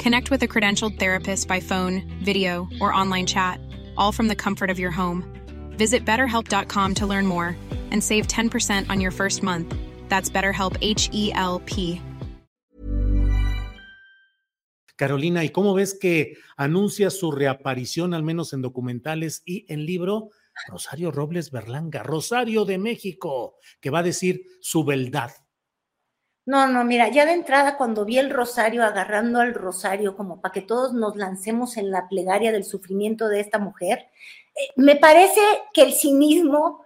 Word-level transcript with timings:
Connect 0.00 0.30
with 0.30 0.42
a 0.42 0.48
credentialed 0.48 0.98
therapist 0.98 1.46
by 1.46 1.60
phone, 1.60 2.10
video, 2.24 2.66
or 2.80 2.90
online 2.90 3.26
chat, 3.26 3.60
all 3.98 4.12
from 4.12 4.28
the 4.28 4.34
comfort 4.34 4.70
of 4.70 4.78
your 4.78 4.90
home. 4.90 5.22
Visit 5.76 6.06
betterhelp.com 6.06 6.94
to 6.94 7.06
learn 7.06 7.26
more 7.26 7.54
and 7.90 8.02
save 8.02 8.26
10% 8.26 8.88
on 8.88 9.02
your 9.02 9.10
first 9.10 9.42
month. 9.42 9.74
That's 10.08 10.30
BetterHelp 10.30 10.78
H 10.80 11.10
E 11.12 11.32
L 11.34 11.60
P. 11.66 12.00
Carolina, 14.96 15.44
¿y 15.44 15.50
cómo 15.50 15.74
ves 15.74 15.94
que 15.98 16.38
anuncia 16.56 17.10
su 17.10 17.30
reaparición, 17.30 18.14
al 18.14 18.22
menos 18.22 18.54
en 18.54 18.62
documentales 18.62 19.42
y 19.44 19.66
en 19.68 19.84
libro? 19.84 20.30
Rosario 20.66 21.10
Robles 21.10 21.50
Berlanga, 21.50 22.02
Rosario 22.02 22.64
de 22.64 22.78
México, 22.78 23.56
que 23.80 23.90
va 23.90 23.98
a 23.98 24.02
decir 24.02 24.44
su 24.60 24.84
beldad. 24.84 25.30
No, 26.46 26.66
no, 26.66 26.84
mira, 26.84 27.08
ya 27.10 27.26
de 27.26 27.32
entrada 27.32 27.76
cuando 27.76 28.04
vi 28.04 28.18
el 28.18 28.30
rosario 28.30 28.82
agarrando 28.84 29.40
al 29.40 29.54
rosario 29.54 30.16
como 30.16 30.40
para 30.40 30.52
que 30.52 30.62
todos 30.62 30.92
nos 30.92 31.16
lancemos 31.16 31.76
en 31.76 31.90
la 31.90 32.08
plegaria 32.08 32.50
del 32.50 32.64
sufrimiento 32.64 33.28
de 33.28 33.40
esta 33.40 33.58
mujer, 33.58 34.08
eh, 34.56 34.68
me 34.76 34.96
parece 34.96 35.40
que 35.72 35.82
el 35.82 35.92
cinismo, 35.92 36.84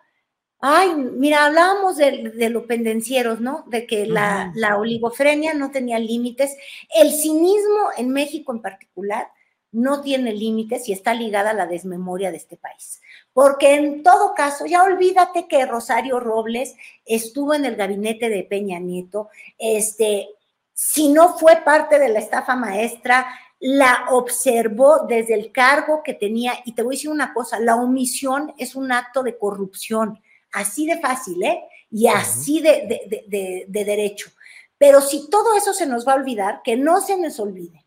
ay, 0.60 0.94
mira, 0.94 1.46
hablábamos 1.46 1.96
de, 1.96 2.30
de 2.34 2.50
los 2.50 2.64
pendencieros, 2.64 3.40
¿no? 3.40 3.64
De 3.68 3.86
que 3.86 4.06
la, 4.06 4.52
la 4.56 4.76
oligofrenia 4.76 5.54
no 5.54 5.70
tenía 5.70 5.98
límites. 5.98 6.56
El 6.94 7.12
cinismo 7.12 7.90
en 7.96 8.10
México 8.10 8.52
en 8.52 8.60
particular 8.60 9.28
no 9.74 10.00
tiene 10.00 10.32
límites 10.32 10.88
y 10.88 10.92
está 10.92 11.12
ligada 11.14 11.50
a 11.50 11.54
la 11.54 11.66
desmemoria 11.66 12.30
de 12.30 12.36
este 12.36 12.56
país. 12.56 13.02
Porque 13.32 13.74
en 13.74 14.02
todo 14.02 14.34
caso, 14.34 14.66
ya 14.66 14.84
olvídate 14.84 15.48
que 15.48 15.66
Rosario 15.66 16.20
Robles 16.20 16.76
estuvo 17.04 17.54
en 17.54 17.64
el 17.64 17.74
gabinete 17.74 18.28
de 18.28 18.44
Peña 18.44 18.78
Nieto, 18.78 19.28
este, 19.58 20.28
si 20.72 21.08
no 21.08 21.36
fue 21.36 21.56
parte 21.64 21.98
de 21.98 22.08
la 22.08 22.20
estafa 22.20 22.54
maestra, 22.54 23.26
la 23.58 24.06
observó 24.10 25.06
desde 25.08 25.34
el 25.34 25.50
cargo 25.50 26.02
que 26.04 26.14
tenía. 26.14 26.54
Y 26.64 26.72
te 26.72 26.82
voy 26.82 26.94
a 26.94 26.96
decir 26.96 27.10
una 27.10 27.34
cosa, 27.34 27.58
la 27.58 27.76
omisión 27.76 28.54
es 28.56 28.76
un 28.76 28.92
acto 28.92 29.22
de 29.22 29.36
corrupción, 29.36 30.20
así 30.52 30.86
de 30.86 31.00
fácil, 31.00 31.42
¿eh? 31.42 31.64
Y 31.90 32.06
así 32.06 32.60
de, 32.60 32.86
de, 33.08 33.24
de, 33.28 33.64
de 33.66 33.84
derecho. 33.84 34.30
Pero 34.78 35.00
si 35.00 35.28
todo 35.30 35.56
eso 35.56 35.72
se 35.72 35.86
nos 35.86 36.06
va 36.06 36.12
a 36.12 36.16
olvidar, 36.16 36.60
que 36.62 36.76
no 36.76 37.00
se 37.00 37.16
nos 37.16 37.40
olvide 37.40 37.83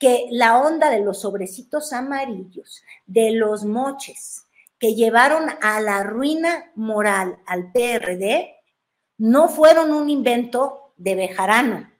que 0.00 0.28
la 0.30 0.58
onda 0.58 0.88
de 0.88 1.00
los 1.00 1.20
sobrecitos 1.20 1.92
amarillos, 1.92 2.82
de 3.06 3.32
los 3.32 3.64
moches, 3.64 4.46
que 4.78 4.94
llevaron 4.94 5.44
a 5.60 5.78
la 5.82 6.02
ruina 6.02 6.72
moral 6.74 7.38
al 7.46 7.70
PRD, 7.70 8.56
no 9.18 9.48
fueron 9.48 9.92
un 9.92 10.08
invento 10.08 10.94
de 10.96 11.14
Bejarano, 11.14 11.90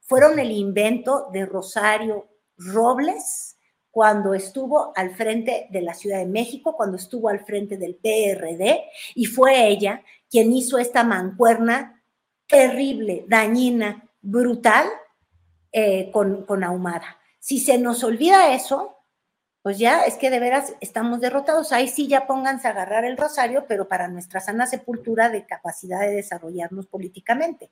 fueron 0.00 0.38
el 0.38 0.50
invento 0.50 1.28
de 1.34 1.44
Rosario 1.44 2.30
Robles 2.56 3.58
cuando 3.90 4.32
estuvo 4.32 4.94
al 4.96 5.14
frente 5.14 5.68
de 5.70 5.82
la 5.82 5.92
Ciudad 5.92 6.18
de 6.18 6.26
México, 6.26 6.74
cuando 6.74 6.96
estuvo 6.96 7.28
al 7.28 7.44
frente 7.44 7.76
del 7.76 7.96
PRD, 7.96 8.84
y 9.14 9.26
fue 9.26 9.68
ella 9.68 10.02
quien 10.30 10.50
hizo 10.54 10.78
esta 10.78 11.04
mancuerna 11.04 12.02
terrible, 12.46 13.26
dañina, 13.28 14.08
brutal 14.22 14.86
eh, 15.72 16.10
con, 16.10 16.46
con 16.46 16.64
Ahumada. 16.64 17.19
Si 17.40 17.58
se 17.58 17.78
nos 17.78 18.04
olvida 18.04 18.54
eso, 18.54 18.96
pues 19.62 19.78
ya 19.78 20.04
es 20.04 20.14
que 20.14 20.30
de 20.30 20.38
veras 20.40 20.74
estamos 20.80 21.20
derrotados. 21.20 21.72
Ahí 21.72 21.88
sí 21.88 22.06
ya 22.06 22.26
pónganse 22.26 22.68
a 22.68 22.70
agarrar 22.70 23.04
el 23.04 23.16
rosario, 23.16 23.64
pero 23.66 23.88
para 23.88 24.08
nuestra 24.08 24.40
sana 24.40 24.66
sepultura 24.66 25.28
de 25.28 25.46
capacidad 25.46 26.00
de 26.00 26.14
desarrollarnos 26.14 26.86
políticamente. 26.86 27.70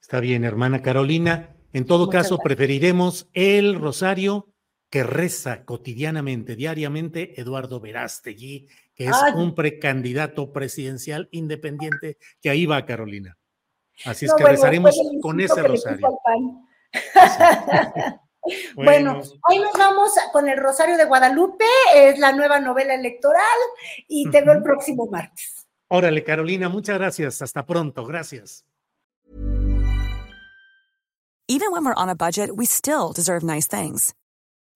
Está 0.00 0.20
bien, 0.20 0.44
hermana 0.44 0.80
Carolina. 0.82 1.56
En 1.72 1.84
todo 1.86 2.06
Muchas 2.06 2.22
caso, 2.22 2.36
gracias. 2.36 2.44
preferiremos 2.44 3.28
el 3.32 3.78
rosario 3.78 4.48
que 4.90 5.04
reza 5.04 5.64
cotidianamente, 5.64 6.56
diariamente, 6.56 7.40
Eduardo 7.40 7.80
Verástegui, 7.80 8.68
que 8.94 9.06
es 9.06 9.16
Ay. 9.22 9.34
un 9.36 9.54
precandidato 9.54 10.52
presidencial 10.52 11.28
independiente, 11.30 12.18
que 12.40 12.50
ahí 12.50 12.66
va 12.66 12.84
Carolina. 12.84 13.38
Así 14.04 14.24
es 14.24 14.32
No, 14.32 14.36
que 14.36 14.42
bueno, 14.42 14.56
rezaremos 14.56 14.96
del 14.96 15.20
con 15.20 15.40
ese 15.40 15.62
rosario. 15.62 16.18
al 18.44 18.52
pan. 18.74 18.84
Bueno, 18.84 19.20
hoy 19.48 19.58
nos 19.58 19.72
vamos 19.74 20.10
con 20.32 20.48
el 20.48 20.58
Rosario 20.58 20.96
de 20.96 21.04
Guadalupe, 21.04 21.64
es 21.94 22.18
la 22.18 22.32
nueva 22.32 22.60
novela 22.60 22.94
electoral 22.94 23.58
y 24.08 24.30
te 24.30 24.42
veo 24.42 24.52
el 24.52 24.58
Ujú. 24.58 24.64
próximo 24.66 25.06
martes. 25.10 25.66
Órale, 25.88 26.22
Carolina, 26.22 26.68
muchas 26.68 26.98
gracias. 26.98 27.42
Hasta 27.42 27.66
pronto. 27.66 28.04
Gracias. 28.04 28.64
Even 31.48 31.72
when 31.72 31.84
we're 31.84 31.94
on 31.94 32.08
a 32.08 32.14
budget, 32.14 32.54
we 32.56 32.64
still 32.64 33.12
deserve 33.12 33.42
nice 33.42 33.66
things. 33.66 34.14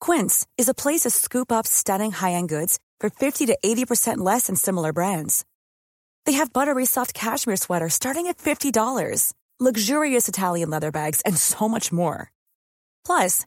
Quince 0.00 0.44
is 0.58 0.68
a 0.68 0.74
place 0.74 1.02
to 1.02 1.10
scoop 1.10 1.52
up 1.52 1.68
stunning 1.68 2.10
high-end 2.10 2.48
goods 2.48 2.80
for 2.98 3.10
50 3.10 3.46
to 3.46 3.56
80% 3.64 4.18
less 4.18 4.48
than 4.48 4.56
similar 4.56 4.92
brands. 4.92 5.44
They 6.26 6.32
have 6.32 6.52
buttery 6.52 6.84
soft 6.84 7.14
cashmere 7.14 7.56
sweaters 7.56 7.94
starting 7.94 8.26
at 8.26 8.38
$50, 8.38 9.32
luxurious 9.60 10.26
Italian 10.28 10.70
leather 10.70 10.90
bags, 10.90 11.20
and 11.20 11.36
so 11.36 11.68
much 11.68 11.92
more. 11.92 12.32
Plus, 13.06 13.46